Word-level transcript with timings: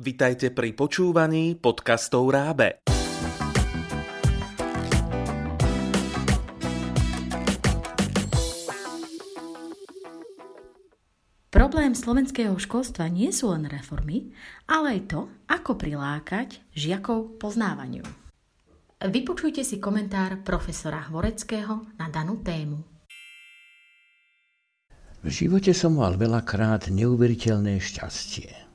Vitajte 0.00 0.48
pri 0.48 0.72
počúvaní 0.72 1.60
podcastov 1.60 2.32
Rábe. 2.32 2.80
Problém 11.52 11.92
slovenského 11.92 12.56
školstva 12.56 13.12
nie 13.12 13.28
sú 13.28 13.52
len 13.52 13.68
reformy, 13.68 14.32
ale 14.64 14.96
aj 14.96 15.00
to, 15.12 15.20
ako 15.52 15.76
prilákať 15.76 16.64
žiakov 16.72 17.36
poznávaniu. 17.36 18.08
Vypočujte 19.04 19.60
si 19.60 19.76
komentár 19.76 20.40
profesora 20.40 21.04
Hvoreckého 21.12 21.92
na 22.00 22.08
danú 22.08 22.40
tému. 22.40 22.80
V 25.20 25.28
živote 25.28 25.76
som 25.76 26.00
mal 26.00 26.16
veľakrát 26.16 26.88
neuveriteľné 26.88 27.76
šťastie. 27.76 28.69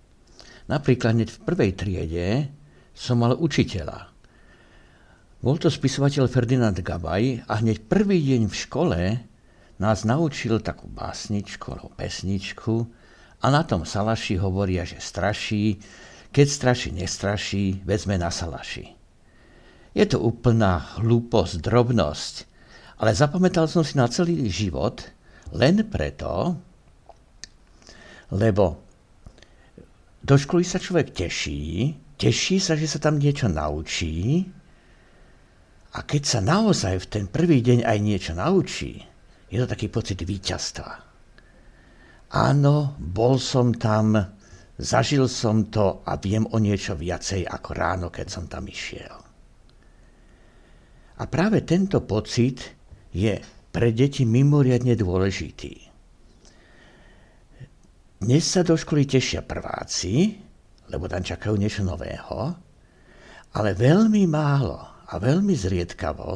Napríklad 0.66 1.13
hneď 1.13 1.29
v 1.29 1.41
prvej 1.45 1.71
triede 1.77 2.27
som 2.98 3.21
mal 3.21 3.38
učiteľa. 3.38 4.09
Bol 5.45 5.62
to 5.62 5.70
spisovateľ 5.70 6.26
Ferdinand 6.26 6.73
Gabaj 6.73 7.45
a 7.45 7.62
hneď 7.62 7.85
prvý 7.85 8.17
deň 8.17 8.49
v 8.49 8.55
škole 8.55 8.99
nás 9.77 10.08
naučil 10.08 10.58
takú 10.63 10.89
básničku 10.89 11.70
alebo 11.70 11.94
pesničku 11.94 12.75
a 13.44 13.53
na 13.53 13.62
tom 13.62 13.86
salaši 13.86 14.41
hovoria, 14.41 14.88
že 14.88 14.98
straší, 14.98 15.77
keď 16.34 16.48
straší, 16.49 16.89
nestraší, 16.97 17.66
vezme 17.86 18.17
na 18.17 18.34
salaši. 18.34 18.95
Je 19.94 20.05
to 20.09 20.17
úplná 20.17 20.97
hlúposť, 20.97 21.61
drobnosť, 21.61 22.36
ale 23.00 23.13
zapamätal 23.13 23.70
som 23.70 23.86
si 23.86 24.00
na 24.02 24.09
celý 24.09 24.50
život 24.50 25.03
len 25.53 25.86
preto, 25.88 26.58
lebo 28.34 28.84
do 30.25 30.35
školy 30.41 30.65
sa 30.65 30.81
človek 30.81 31.13
teší, 31.13 31.93
teší 32.17 32.57
sa, 32.57 32.73
že 32.73 32.89
sa 32.89 32.97
tam 32.97 33.21
niečo 33.21 33.45
naučí 33.45 34.41
a 35.94 36.02
keď 36.02 36.22
sa 36.25 36.39
naozaj 36.41 37.05
v 37.05 37.09
ten 37.13 37.25
prvý 37.30 37.61
deň 37.61 37.86
aj 37.86 37.97
niečo 38.02 38.33
naučí, 38.33 39.05
je 39.53 39.58
to 39.61 39.69
taký 39.69 39.94
pocit 39.94 40.17
víťazstva. 40.25 41.05
Áno, 42.33 42.97
bol 42.97 43.38
som 43.38 43.69
tam, 43.77 44.17
zažil 44.81 45.30
som 45.30 45.69
to 45.69 46.02
a 46.02 46.17
viem 46.17 46.50
o 46.50 46.57
niečo 46.57 46.97
viacej 46.97 47.45
ako 47.45 47.69
ráno, 47.78 48.07
keď 48.09 48.28
som 48.28 48.50
tam 48.50 48.66
išiel. 48.66 49.22
A 51.16 51.23
práve 51.31 51.63
tento 51.63 52.02
pocit 52.03 52.75
je 53.13 53.39
pre 53.72 53.94
deti 53.95 54.28
mimoriadne 54.28 54.97
dôležitý. 55.00 55.94
Dnes 58.26 58.42
sa 58.42 58.66
do 58.66 58.73
školy 58.73 59.06
tešia 59.06 59.45
prváci, 59.45 60.34
lebo 60.90 61.06
tam 61.06 61.22
čakajú 61.22 61.62
niečo 61.62 61.86
nového, 61.86 62.58
ale 63.54 63.78
veľmi 63.78 64.26
málo 64.26 64.81
a 64.81 65.22
veľmi 65.22 65.54
zriedkavo 65.54 66.31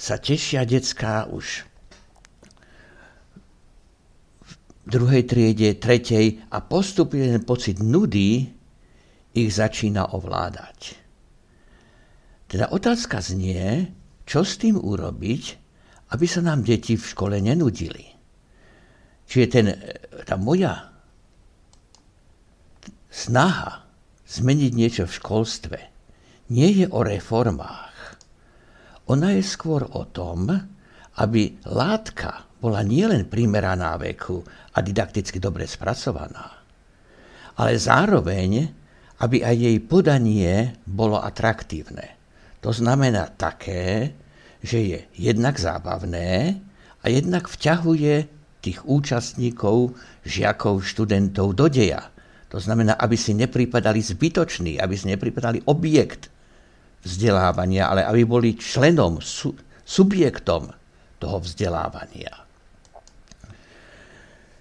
sa 0.00 0.16
tešia 0.16 0.64
detská 0.64 1.28
už 1.28 1.68
druhej 4.88 5.28
triede, 5.28 5.76
tretej 5.76 6.40
a 6.48 6.64
postupne 6.64 7.36
ten 7.36 7.44
pocit 7.44 7.84
nudy 7.84 8.48
ich 9.36 9.50
začína 9.52 10.16
ovládať. 10.16 10.96
Teda 12.48 12.72
otázka 12.72 13.20
znie, 13.20 13.92
čo 14.24 14.40
s 14.40 14.56
tým 14.56 14.80
urobiť, 14.80 15.44
aby 16.16 16.24
sa 16.24 16.40
nám 16.40 16.64
deti 16.64 16.96
v 16.96 17.04
škole 17.04 17.36
nenudili. 17.44 18.08
Čiže 19.28 19.46
ten, 19.52 19.68
tá 20.24 20.40
moja 20.40 20.93
snaha 23.14 23.86
zmeniť 24.26 24.72
niečo 24.74 25.04
v 25.06 25.16
školstve 25.22 25.78
nie 26.50 26.82
je 26.82 26.86
o 26.90 27.06
reformách. 27.06 28.18
Ona 29.06 29.38
je 29.38 29.44
skôr 29.46 29.86
o 29.86 30.02
tom, 30.10 30.50
aby 31.22 31.42
látka 31.70 32.42
bola 32.58 32.82
nielen 32.82 33.30
primeraná 33.30 33.94
veku 34.00 34.42
a 34.74 34.82
didakticky 34.82 35.38
dobre 35.38 35.68
spracovaná, 35.68 36.64
ale 37.60 37.78
zároveň, 37.78 38.66
aby 39.22 39.46
aj 39.46 39.56
jej 39.56 39.78
podanie 39.84 40.74
bolo 40.82 41.20
atraktívne. 41.20 42.18
To 42.64 42.72
znamená 42.72 43.30
také, 43.36 44.16
že 44.64 44.80
je 44.80 45.00
jednak 45.20 45.60
zábavné 45.60 46.56
a 47.04 47.04
jednak 47.12 47.46
vťahuje 47.46 48.14
tých 48.64 48.80
účastníkov, 48.88 49.92
žiakov, 50.24 50.80
študentov 50.80 51.52
do 51.52 51.68
deja. 51.68 52.13
To 52.54 52.62
znamená, 52.62 52.94
aby 52.94 53.18
si 53.18 53.34
nepripadali 53.34 53.98
zbytoční, 53.98 54.78
aby 54.78 54.94
si 54.94 55.10
nepripadali 55.10 55.66
objekt 55.66 56.30
vzdelávania, 57.02 57.90
ale 57.90 58.06
aby 58.06 58.22
boli 58.22 58.54
členom, 58.54 59.18
su, 59.18 59.58
subjektom 59.82 60.70
toho 61.18 61.36
vzdelávania. 61.42 62.30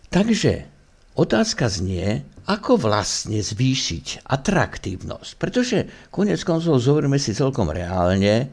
Takže 0.09 0.65
otázka 1.13 1.69
znie, 1.69 2.25
ako 2.49 2.81
vlastne 2.81 3.37
zvýšiť 3.37 4.25
atraktívnosť. 4.25 5.31
Pretože 5.37 5.77
konec 6.09 6.41
koncov 6.41 6.81
zoberme 6.81 7.21
si 7.21 7.37
celkom 7.37 7.69
reálne 7.69 8.49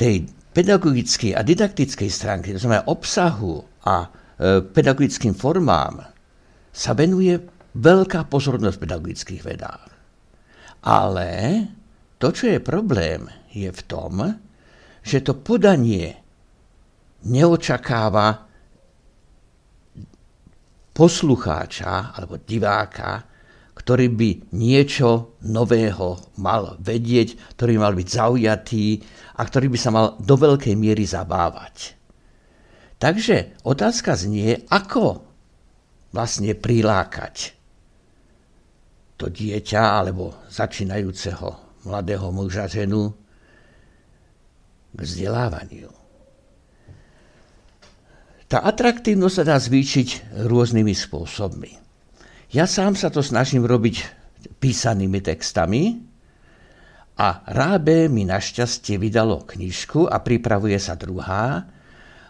tej 0.00 0.32
pedagogickej 0.56 1.36
a 1.36 1.44
didaktickej 1.44 2.08
stránky, 2.08 2.56
to 2.56 2.60
znamená 2.60 2.88
obsahu 2.88 3.60
a 3.84 4.04
e, 4.04 4.08
pedagogickým 4.64 5.36
formám, 5.36 6.11
sa 6.72 6.96
venuje 6.96 7.36
veľká 7.76 8.26
pozornosť 8.32 8.76
v 8.76 8.82
pedagogických 8.82 9.42
vedách. 9.44 9.92
Ale 10.82 11.30
to, 12.18 12.32
čo 12.32 12.50
je 12.50 12.58
problém, 12.58 13.28
je 13.52 13.68
v 13.68 13.82
tom, 13.84 14.24
že 15.04 15.22
to 15.22 15.38
podanie 15.38 16.16
neočakáva 17.28 18.50
poslucháča 20.92 22.16
alebo 22.16 22.40
diváka, 22.42 23.24
ktorý 23.72 24.06
by 24.12 24.30
niečo 24.52 25.40
nového 25.48 26.36
mal 26.38 26.76
vedieť, 26.78 27.56
ktorý 27.56 27.80
mal 27.80 27.96
byť 27.96 28.08
zaujatý 28.08 29.00
a 29.38 29.42
ktorý 29.42 29.72
by 29.72 29.78
sa 29.80 29.90
mal 29.90 30.06
do 30.20 30.34
veľkej 30.36 30.74
miery 30.76 31.08
zabávať. 31.08 31.96
Takže 33.00 33.58
otázka 33.66 34.14
znie, 34.14 34.62
ako 34.70 35.31
vlastne 36.12 36.52
prilákať 36.52 37.56
to 39.16 39.32
dieťa 39.32 40.02
alebo 40.02 40.36
začínajúceho 40.52 41.48
mladého 41.88 42.28
muža 42.34 42.68
ženu 42.68 43.14
k 44.92 44.98
vzdelávaniu. 44.98 45.90
Tá 48.50 48.60
atraktívnosť 48.68 49.36
sa 49.40 49.44
dá 49.48 49.56
zvýšiť 49.56 50.36
rôznymi 50.44 50.92
spôsobmi. 50.92 51.72
Ja 52.52 52.68
sám 52.68 52.98
sa 53.00 53.08
to 53.08 53.24
snažím 53.24 53.64
robiť 53.64 54.04
písanými 54.60 55.24
textami 55.24 56.04
a 57.16 57.46
Rábe 57.48 58.12
mi 58.12 58.28
našťastie 58.28 59.00
vydalo 59.00 59.48
knižku 59.48 60.04
a 60.04 60.20
pripravuje 60.20 60.76
sa 60.76 60.98
druhá, 60.98 61.64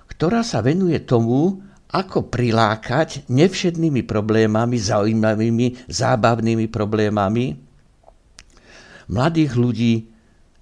ktorá 0.07 0.47
sa 0.47 0.63
venuje 0.63 1.03
tomu, 1.03 1.59
ako 1.93 2.33
prilákať 2.33 3.29
nevšednými 3.29 4.03
problémami, 4.09 4.77
zaujímavými, 4.81 5.93
zábavnými 5.93 6.67
problémami 6.73 7.57
mladých 9.13 9.53
ľudí 9.61 9.95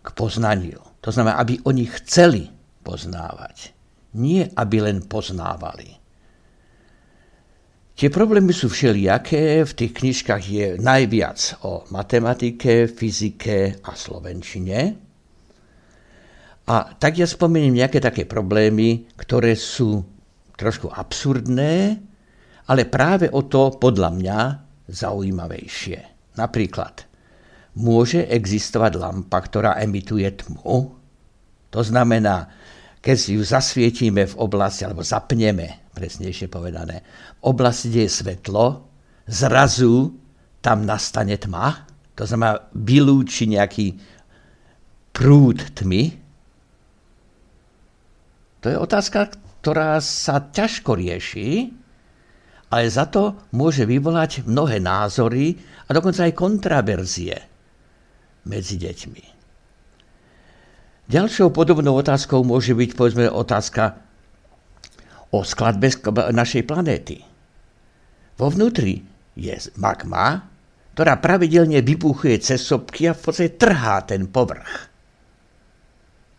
k 0.03 0.09
poznaniu. 0.13 0.83
To 1.01 1.09
znamená, 1.15 1.39
aby 1.39 1.63
oni 1.63 1.87
chceli 1.87 2.51
poznávať 2.83 3.81
nie 4.17 4.43
aby 4.43 4.77
len 4.83 5.07
poznávali. 5.07 5.99
Tie 7.95 8.09
problémy 8.09 8.57
sú 8.57 8.73
všelijaké, 8.73 9.61
v 9.61 9.77
tých 9.77 9.93
knižkách 9.93 10.45
je 10.49 10.67
najviac 10.81 11.61
o 11.69 11.85
matematike, 11.93 12.89
fyzike 12.89 13.77
a 13.85 13.93
slovenčine. 13.93 14.97
A 16.65 16.77
tak 16.97 17.21
ja 17.21 17.29
spomeniem 17.29 17.77
nejaké 17.77 18.01
také 18.01 18.25
problémy, 18.25 19.05
ktoré 19.21 19.53
sú 19.53 20.01
trošku 20.61 20.93
absurdné, 20.93 21.97
ale 22.69 22.83
práve 22.85 23.33
o 23.33 23.49
to 23.49 23.81
podľa 23.81 24.11
mňa 24.13 24.39
zaujímavejšie. 24.93 25.99
Napríklad, 26.37 27.09
môže 27.81 28.29
existovať 28.29 28.93
lampa, 29.01 29.41
ktorá 29.41 29.81
emituje 29.81 30.29
tmu? 30.29 30.93
To 31.71 31.81
znamená, 31.81 32.53
keď 33.01 33.17
si 33.17 33.41
ju 33.41 33.43
zasvietíme 33.43 34.29
v 34.29 34.39
oblasti, 34.39 34.85
alebo 34.85 35.01
zapneme, 35.01 35.89
presnejšie 35.97 36.53
povedané, 36.53 37.01
v 37.41 37.43
oblasti, 37.49 37.89
kde 37.89 38.05
je 38.05 38.17
svetlo, 38.21 38.67
zrazu 39.25 40.13
tam 40.61 40.85
nastane 40.85 41.41
tma, 41.41 41.89
to 42.13 42.29
znamená 42.29 42.69
vylúči 42.77 43.49
nejaký 43.49 43.97
prúd 45.17 45.65
tmy. 45.73 46.13
To 48.61 48.67
je 48.69 48.77
otázka, 48.77 49.40
ktorá 49.61 50.01
sa 50.01 50.41
ťažko 50.41 50.97
rieši, 50.97 51.69
ale 52.71 52.87
za 52.89 53.05
to 53.11 53.37
môže 53.53 53.85
vyvolať 53.85 54.49
mnohé 54.49 54.81
názory 54.81 55.59
a 55.87 55.91
dokonca 55.93 56.25
aj 56.25 56.39
kontraverzie 56.39 57.37
medzi 58.47 58.81
deťmi. 58.81 59.25
Ďalšou 61.11 61.51
podobnou 61.51 61.99
otázkou 61.99 62.47
môže 62.47 62.71
byť 62.73 62.91
povedzme 62.95 63.27
otázka 63.27 63.99
o 65.35 65.43
skladbe 65.43 65.91
našej 66.31 66.63
planéty. 66.63 67.27
Vo 68.39 68.47
vnútri 68.49 69.03
je 69.35 69.55
magma, 69.75 70.47
ktorá 70.95 71.19
pravidelne 71.19 71.83
vybuchuje 71.83 72.39
cez 72.39 72.63
sopky 72.63 73.11
a 73.11 73.17
v 73.19 73.21
podstate 73.21 73.59
trhá 73.59 74.07
ten 74.07 74.31
povrch. 74.31 74.87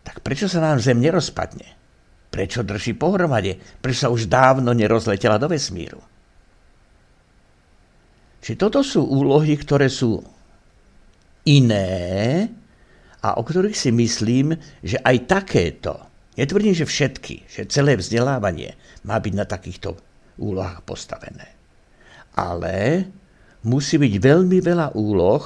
Tak 0.02 0.24
prečo 0.24 0.48
sa 0.48 0.64
nám 0.64 0.80
Zem 0.80 1.04
nerozpadne? 1.04 1.81
Prečo 2.32 2.64
drží 2.64 2.96
pohromade? 2.96 3.60
Prečo 3.60 4.08
sa 4.08 4.12
už 4.12 4.24
dávno 4.24 4.72
nerozletela 4.72 5.36
do 5.36 5.52
vesmíru? 5.52 6.00
Čiže 8.40 8.56
toto 8.56 8.80
sú 8.80 9.04
úlohy, 9.04 9.52
ktoré 9.54 9.92
sú 9.92 10.16
iné 11.44 12.48
a 13.20 13.36
o 13.36 13.42
ktorých 13.44 13.76
si 13.76 13.92
myslím, 13.92 14.56
že 14.80 14.96
aj 14.98 15.16
takéto, 15.28 15.94
netvrdím, 16.34 16.72
že 16.72 16.88
všetky, 16.88 17.46
že 17.46 17.70
celé 17.70 18.00
vzdelávanie 18.00 18.74
má 19.04 19.20
byť 19.20 19.34
na 19.36 19.46
takýchto 19.46 19.94
úlohách 20.40 20.82
postavené. 20.88 21.52
Ale 22.34 23.06
musí 23.68 24.00
byť 24.00 24.14
veľmi 24.18 24.58
veľa 24.58 24.96
úloh, 24.96 25.44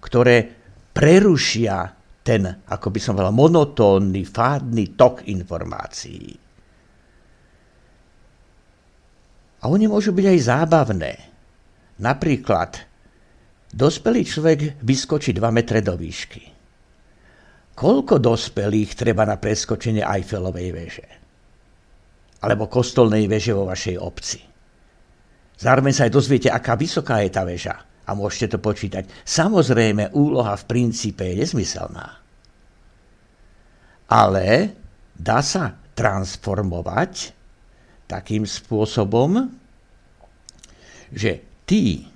ktoré 0.00 0.54
prerušia 0.94 1.95
ten, 2.26 2.42
ako 2.66 2.90
by 2.90 2.98
som 2.98 3.14
povedal, 3.14 3.30
monotónny, 3.30 4.26
fádny 4.26 4.98
tok 4.98 5.30
informácií. 5.30 6.34
A 9.62 9.70
oni 9.70 9.86
môžu 9.86 10.10
byť 10.10 10.26
aj 10.26 10.38
zábavné. 10.42 11.12
Napríklad, 12.02 12.82
dospelý 13.70 14.26
človek 14.26 14.58
vyskočí 14.82 15.30
2 15.30 15.46
metre 15.54 15.78
do 15.78 15.94
výšky. 15.94 16.42
Koľko 17.78 18.18
dospelých 18.18 18.98
treba 18.98 19.22
na 19.22 19.38
preskočenie 19.38 20.02
Eiffelovej 20.02 20.68
veže? 20.74 21.08
Alebo 22.42 22.66
kostolnej 22.66 23.30
veže 23.30 23.54
vo 23.54 23.70
vašej 23.70 23.96
obci? 24.02 24.40
Zároveň 25.56 25.92
sa 25.94 26.04
aj 26.04 26.12
dozviete, 26.12 26.48
aká 26.52 26.76
vysoká 26.76 27.24
je 27.24 27.30
tá 27.32 27.46
väža 27.46 27.95
a 28.06 28.10
môžete 28.14 28.54
to 28.54 28.58
počítať. 28.62 29.10
Samozrejme, 29.26 30.14
úloha 30.14 30.54
v 30.54 30.64
princípe 30.70 31.26
je 31.26 31.42
nezmyselná. 31.42 32.22
Ale 34.06 34.78
dá 35.18 35.42
sa 35.42 35.74
transformovať 35.98 37.34
takým 38.06 38.46
spôsobom, 38.46 39.50
že 41.10 41.42
tí, 41.66 42.06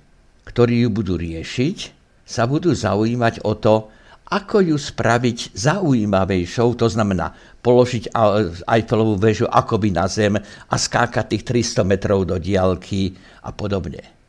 ktorí 0.47 0.87
ju 0.87 0.89
budú 0.95 1.19
riešiť, 1.19 1.77
sa 2.23 2.47
budú 2.47 2.71
zaujímať 2.71 3.43
o 3.43 3.59
to, 3.59 3.91
ako 4.31 4.63
ju 4.63 4.79
spraviť 4.79 5.51
zaujímavejšou, 5.59 6.79
to 6.79 6.87
znamená 6.87 7.35
položiť 7.59 8.15
Eiffelovú 8.63 9.19
väžu 9.19 9.43
akoby 9.43 9.91
na 9.91 10.07
zem 10.07 10.39
a 10.39 10.75
skákať 10.79 11.35
tých 11.35 11.43
300 11.75 11.83
metrov 11.83 12.23
do 12.23 12.39
diálky 12.39 13.11
a 13.43 13.51
podobne. 13.51 14.20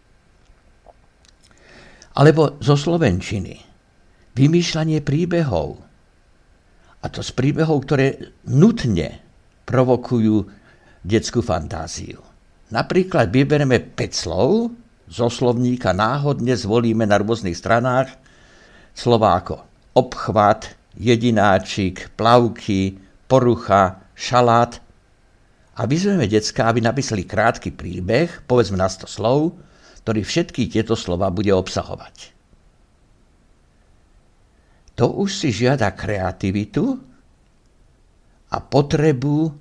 Alebo 2.13 2.61
zo 2.61 2.77
Slovenčiny. 2.77 3.57
Vymýšľanie 4.33 5.01
príbehov. 5.01 5.81
A 7.03 7.07
to 7.09 7.21
z 7.21 7.31
príbehov, 7.35 7.85
ktoré 7.85 8.33
nutne 8.49 9.21
provokujú 9.69 10.47
detskú 11.03 11.43
fantáziu. 11.43 12.23
Napríklad 12.73 13.29
vyberieme 13.29 13.81
5 13.83 14.13
slov, 14.13 14.73
zo 15.13 15.29
slovníka 15.29 15.93
náhodne 15.93 16.57
zvolíme 16.57 17.05
na 17.05 17.21
rôznych 17.21 17.53
stranách 17.53 18.09
slova 18.97 19.37
ako 19.37 19.61
obchvat, 19.93 20.73
jedináčik, 20.97 22.17
plavky, 22.17 22.97
porucha, 23.29 24.09
šalát 24.17 24.81
a 25.77 25.85
vyzveme 25.85 26.29
decka, 26.29 26.69
aby 26.69 26.81
napísali 26.85 27.29
krátky 27.29 27.73
príbeh, 27.77 28.45
povedzme 28.49 28.81
na 28.81 28.89
100 28.89 29.09
slov, 29.09 29.57
ktorý 30.03 30.27
všetky 30.27 30.67
tieto 30.67 30.99
slova 30.99 31.31
bude 31.31 31.55
obsahovať. 31.55 32.35
To 34.99 35.09
už 35.23 35.31
si 35.31 35.49
žiada 35.55 35.95
kreativitu 35.95 36.99
a 38.53 38.57
potrebu 38.61 39.55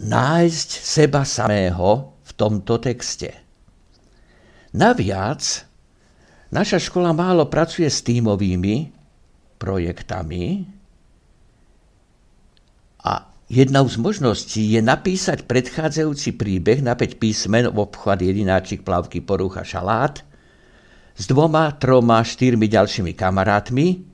nájsť 0.00 0.68
seba 0.68 1.22
samého 1.24 2.18
v 2.20 2.30
tomto 2.34 2.76
texte. 2.82 3.30
Naviac, 4.76 5.42
naša 6.52 6.78
škola 6.82 7.14
málo 7.14 7.48
pracuje 7.48 7.88
s 7.88 8.04
tímovými 8.04 8.90
projektami 9.58 10.79
jednou 13.50 13.90
z 13.90 13.98
možností 13.98 14.62
je 14.70 14.80
napísať 14.80 15.42
predchádzajúci 15.50 16.38
príbeh 16.38 16.86
na 16.86 16.94
5 16.94 17.18
písmen 17.18 17.66
v 17.66 17.76
obchvat 17.82 18.22
jedináčik, 18.22 18.86
plavky, 18.86 19.18
porucha, 19.18 19.66
šalát 19.66 20.22
s 21.18 21.26
dvoma, 21.26 21.74
troma, 21.76 22.22
štyrmi 22.22 22.70
ďalšími 22.70 23.12
kamarátmi, 23.12 24.06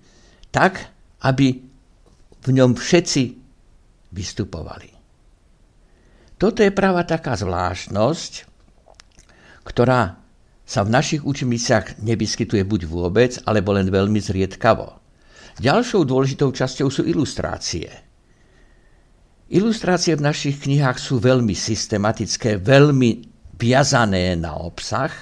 tak, 0.48 0.88
aby 1.22 1.60
v 2.42 2.48
ňom 2.50 2.74
všetci 2.74 3.22
vystupovali. 4.16 4.90
Toto 6.40 6.64
je 6.64 6.72
práva 6.72 7.04
taká 7.04 7.36
zvláštnosť, 7.36 8.32
ktorá 9.68 10.16
sa 10.66 10.80
v 10.82 10.90
našich 10.90 11.22
učebniciach 11.22 12.02
nevyskytuje 12.02 12.66
buď 12.66 12.80
vôbec, 12.90 13.38
alebo 13.46 13.70
len 13.70 13.86
veľmi 13.86 14.18
zriedkavo. 14.18 14.98
Ďalšou 15.62 16.02
dôležitou 16.04 16.50
časťou 16.50 16.88
sú 16.90 17.02
ilustrácie. 17.06 18.06
Ilustrácie 19.46 20.19
v 20.19 20.26
našich 20.26 20.58
knihách 20.58 20.98
sú 20.98 21.22
veľmi 21.22 21.54
systematické, 21.54 22.58
veľmi 22.58 23.10
viazané 23.54 24.34
na 24.34 24.58
obsah. 24.58 25.14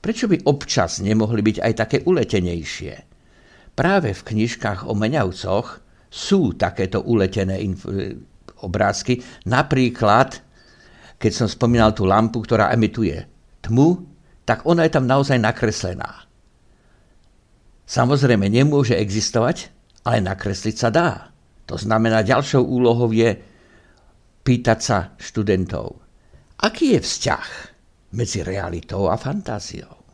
Prečo 0.00 0.32
by 0.32 0.48
občas 0.48 1.04
nemohli 1.04 1.44
byť 1.44 1.56
aj 1.60 1.72
také 1.76 2.00
uletenejšie? 2.08 2.94
Práve 3.76 4.16
v 4.16 4.22
knižkách 4.24 4.88
o 4.88 4.96
meňavcoch 4.96 5.66
sú 6.08 6.56
takéto 6.56 7.04
uletené 7.04 7.60
obrázky. 8.64 9.20
Napríklad, 9.44 10.40
keď 11.20 11.32
som 11.44 11.48
spomínal 11.50 11.92
tú 11.92 12.08
lampu, 12.08 12.40
ktorá 12.40 12.72
emituje 12.72 13.28
tmu, 13.60 14.08
tak 14.48 14.64
ona 14.64 14.88
je 14.88 14.92
tam 14.96 15.04
naozaj 15.04 15.36
nakreslená. 15.36 16.24
Samozrejme 17.84 18.48
nemôže 18.48 18.96
existovať, 18.96 19.68
ale 20.00 20.24
nakresliť 20.24 20.76
sa 20.80 20.88
dá. 20.88 21.33
To 21.64 21.76
znamená, 21.80 22.20
ďalšou 22.20 22.60
úlohou 22.60 23.08
je 23.12 23.32
pýtať 24.44 24.78
sa 24.80 24.98
študentov, 25.16 25.96
aký 26.60 26.96
je 26.96 27.00
vzťah 27.00 27.46
medzi 28.12 28.44
realitou 28.44 29.08
a 29.08 29.16
fantáziou. 29.16 30.04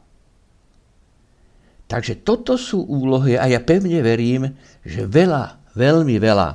Takže 1.91 2.23
toto 2.23 2.55
sú 2.55 2.87
úlohy 2.87 3.35
a 3.35 3.51
ja 3.51 3.59
pevne 3.59 3.99
verím, 3.99 4.55
že 4.87 5.11
veľa, 5.11 5.75
veľmi 5.75 6.17
veľa 6.23 6.49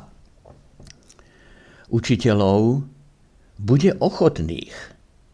učiteľov 1.92 2.88
bude 3.60 3.92
ochotných 4.00 4.76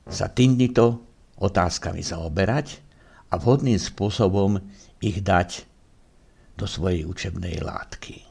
sa 0.10 0.26
týmto 0.34 1.06
otázkami 1.38 2.02
zaoberať 2.02 2.82
a 3.30 3.38
vhodným 3.38 3.78
spôsobom 3.78 4.58
ich 5.02 5.22
dať 5.22 5.70
do 6.58 6.66
svojej 6.66 7.06
učebnej 7.06 7.62
látky. 7.62 8.31